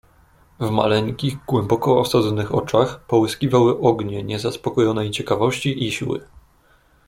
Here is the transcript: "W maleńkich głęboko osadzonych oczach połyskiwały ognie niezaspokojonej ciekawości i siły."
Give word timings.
"W 0.59 0.71
maleńkich 0.71 1.35
głęboko 1.47 1.99
osadzonych 1.99 2.55
oczach 2.55 2.99
połyskiwały 3.05 3.79
ognie 3.79 4.23
niezaspokojonej 4.23 5.11
ciekawości 5.11 5.87
i 5.87 5.91
siły." 5.91 6.21